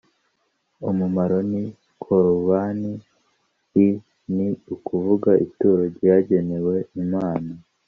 [0.89, 1.63] umumaro ni
[2.03, 2.91] korubani
[3.85, 3.87] i
[4.35, 7.51] ni ukuvuga ituro ryagenewe imana